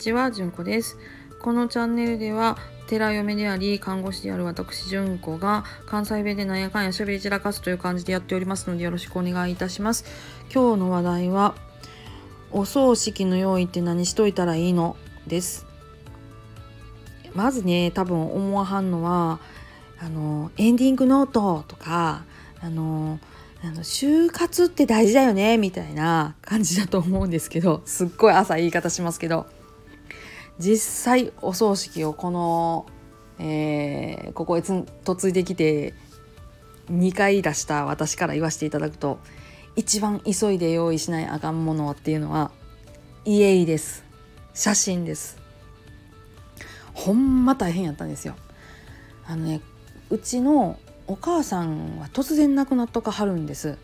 [0.00, 0.96] ちは、じゅんこです。
[1.40, 2.56] このチャンネルでは、
[2.86, 10.06] 寺嫁であり、看護師である私、じゅんこが、関西弁でなんやかんやしゃべり散らかすという感じでやっておりますので、よろしくお願いいたします。
[10.52, 11.54] 今日の話題は、
[12.50, 14.96] お葬式の用意って何しといたらいいの？
[15.26, 15.66] です。
[17.34, 19.38] まずね、多分思わはんのは、
[20.00, 22.24] あの、エンディングノートとか、
[22.62, 23.20] あの、
[23.62, 29.44] あの就活って大事だよねみたいな感じだと思うんですけどすっごい朝言い方しますけど
[30.60, 32.86] 実際お葬式をこの、
[33.38, 35.94] えーここへ嫁いできて
[36.92, 39.18] 2回出した私から言わせていただくと
[39.74, 42.50] 一番急いで用意しないあかんものっていうのは
[43.24, 44.04] 家です。
[44.52, 45.38] 写真です。
[46.92, 48.34] ほんま大変やったんですよ。
[49.26, 49.62] あのね
[50.10, 53.78] うちのお母さんは突然亡くなっとかはるんです。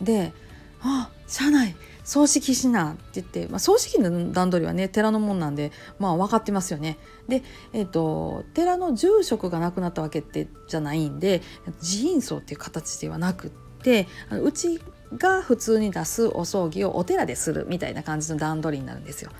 [0.00, 0.32] で
[0.82, 1.74] 「あ車内
[2.04, 11.42] 葬式しな」って言って、まあ、葬式の段取りはね寺のもんなんでまあ分かってますよねでえっ、と寺の住職が亡くなったわけってじゃないんで
[11.80, 13.50] 寺院葬っていう形ではなくっ
[13.82, 14.80] てうち
[15.16, 19.30] が普通に出すお葬儀をお寺でするみたいな感じの段取りになるんですよ。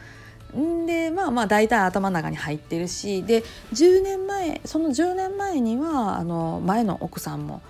[0.86, 3.42] でまあまあ大体頭の中に入ってるしで
[3.72, 7.62] 10年前その10年前にはあの前の奥さんも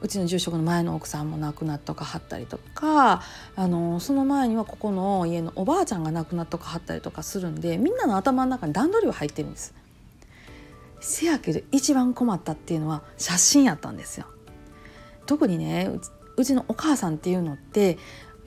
[0.00, 3.22] うちの住職の前の奥さんも亡くなっとかはったりとか
[3.56, 9.74] あのその前にはここの家のおばあちゃんが亡くなっとかはったりとかするんでみんなの頭の中に段取りは入ってるんです。
[11.00, 14.26] せやけど一番困ったっていうのは写真やったんですよ。
[15.26, 17.98] 特にねうちうちのお母さんっていうのって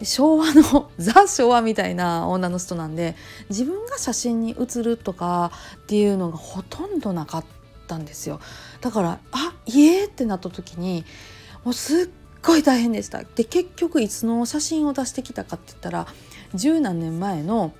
[0.01, 3.15] 昭和の ザ昭和みたいな女の人なんで
[3.49, 7.45] 自分が写真に写るとかっていうのがほとんどなかっ
[7.87, 8.39] たんですよ
[8.79, 11.03] だからあ家ってなった時に
[11.63, 12.09] もうすっ
[12.41, 13.23] ごい大変でした。
[13.23, 16.07] で結局いつの写真を出してきたかって言ったら
[16.53, 17.73] 十何年前の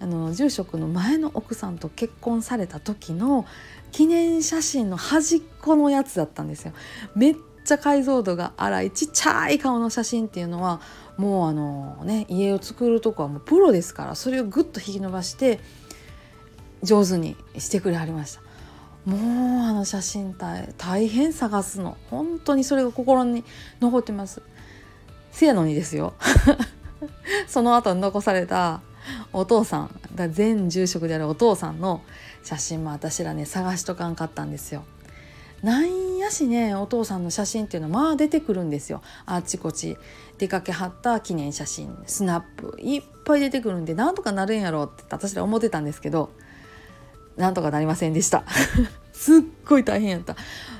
[0.00, 3.46] あの住職の前の奥さんと結婚された時の
[3.90, 6.72] 記念写真の端っこのやつだったんですよ。
[7.16, 10.80] めっちゃ解像度が荒いちっちゃい顔の写真っていうのは
[11.16, 15.58] もうあのね家を作るとこはもうプロですからそれをぐっと引き伸ばして
[16.82, 18.47] 上手にしてくれはりました。
[19.08, 21.96] もうあの写真大大変探すの。
[22.10, 23.42] 本当にそれが心に
[23.80, 24.42] 残ってます。
[25.32, 26.12] せやのにですよ。
[27.48, 28.82] その後に残された
[29.32, 32.02] お父さんだ前住職であるお父さんの
[32.42, 34.84] 写真も私らね探しとかんかったんですよ。
[35.62, 39.00] なんやしねお父さんの写真っていうのはまあ出てくるんですよ。
[39.24, 39.96] あっちこっち。
[40.36, 46.28] 出かけはった記念写真スナップいっぱい出てくるんでなんとかなるんやろって私ら思ってたんですけど。
[47.38, 48.44] なんとかなりませんでした。
[49.12, 50.36] すっごい大変やった。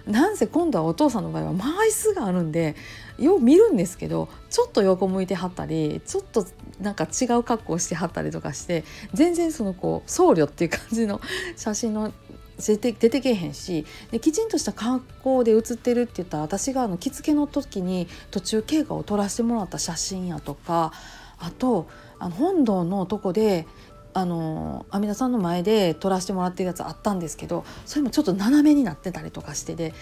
[0.06, 2.76] なんせ今度はお父さんの場合は枚数があるんで
[3.18, 6.46] よう見るんですけどちょっと横向いてはったりちょっと
[6.80, 11.20] なんか違う格好してはったりとかして全然そのこう僧侶っていう感じの
[11.56, 12.12] 写真の
[12.56, 20.92] 出て出てけへんしできちんとした格好で写ってるって言ったら私があの着付けの時に途中経過を撮らせてもらった写真やとか
[21.38, 21.88] あと
[22.18, 23.66] あの本堂のとこで
[24.14, 29.94] あの阿弥陀さんの前で撮らせてもらってるやつあったんですけどそれもちょっと斜めになってたりとかしてで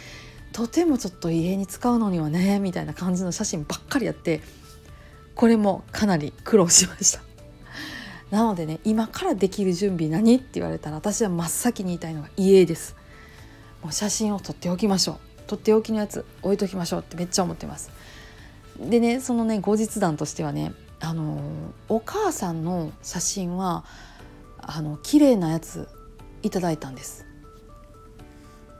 [0.52, 4.40] とてもちょっと家に使うのにはねみたいな感じの写真ばっかりやって
[5.34, 7.20] これもかなり苦労しました。
[8.34, 12.96] なのでね今からできる準備何って言われたら私は真っ先に言いたいのが家です。
[13.82, 15.18] もう写真を撮っておきましょう。
[15.46, 17.90] 撮っておきのやつ置いときましょうってめっちゃ思ってます。
[18.80, 20.72] でねそのね後日談としてはね
[21.06, 21.38] あの
[21.88, 23.84] お母さんの写真は
[24.58, 25.88] あの綺麗なやつ
[26.42, 27.24] いただいたんです。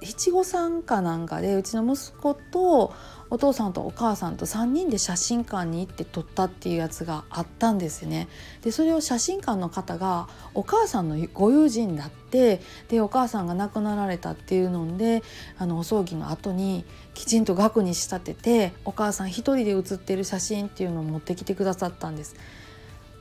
[0.02, 2.92] 七五三かなんかでうちの息子と
[3.28, 8.28] お父さんとお母さんと3人で写真館に行って撮ったっていうやつがあったんですよね。
[8.62, 15.22] でそれを写真館の方がお母さんのご友人だってでお母さんが亡くなられたっていうので
[15.58, 22.36] あのお葬儀の後にきちんと額に仕立ててお母さん一人で写ってる写真っていうのを持ってきてくださったんです。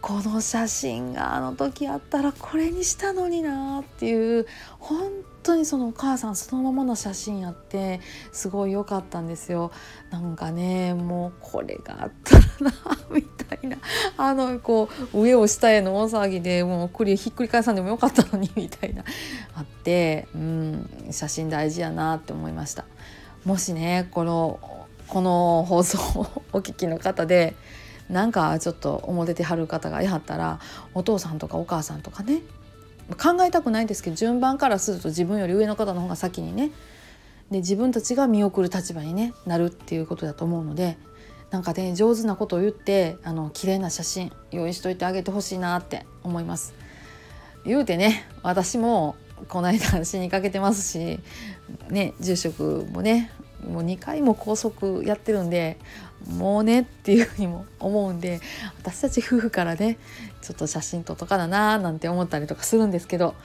[0.06, 4.46] この写真があの時あったらこれにしたのになっていう
[4.78, 5.15] 本
[5.46, 8.02] 当にそのお母さんそのままの写真やって
[8.32, 9.72] すごい良かったんですよ。
[10.10, 12.74] なんかねもうこれがあったらな
[13.12, 13.78] みたいな。
[14.18, 19.04] あのこう上を下への大騒ぎでもうくりひっくり返さんでもよかったのにみたいな。
[19.56, 22.86] あってうん写真大事やなって思いました。
[23.46, 24.60] もしねこの
[25.08, 27.56] この放送をお聞きの方で
[28.10, 30.60] なんかちょっと思っててはる方がいはったら
[30.94, 32.42] お父さんとかお母さんとかね
[33.14, 36.72] 考えたくないんですけど順番からすると自分より上の方の方が先にね
[37.52, 40.98] で自分たちが見送る立場に、ね、なるっていうことだと思うので
[41.52, 46.74] なんかね上手なことを言ってあの綺麗な写真用意しといてあげてほしいなって思います。
[47.66, 49.16] 言うてね私も
[49.48, 51.20] この間死にかけてますし
[51.90, 53.32] ね住職もね
[53.68, 55.78] もう2回も拘束やってるんで
[56.30, 58.42] もうねっていうふうにも思うんで
[58.80, 59.98] 私たち夫婦からね
[60.42, 63.36] ちょっと写真撮っとかだなーなんて思ったりとかするんですけど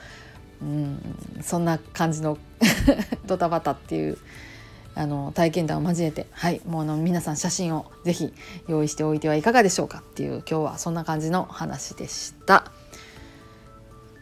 [0.62, 0.98] うん
[1.42, 2.38] そんな感じの
[3.26, 4.18] ドタバタっていう
[4.94, 8.34] あの体験談を交えてはいもうあの皆さん写真を是非
[8.66, 12.70] 用意しておいてはいかがでしょうかっていう今日はそんな感じの話でした。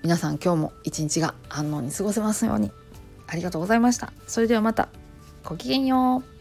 [0.02, 2.70] 皆さん今日も一日が安穏に過ごせますように
[3.26, 4.12] ありがとうございました。
[4.26, 4.88] それではまた
[5.44, 6.37] ごきげんよう。